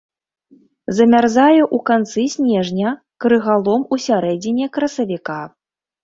Замярзае 0.99 1.59
ў 1.63 1.77
канцы 1.89 2.23
снежня, 2.35 2.93
крыгалом 3.25 3.81
у 3.97 3.99
сярэдзіне 4.05 4.65
красавіка. 4.79 5.37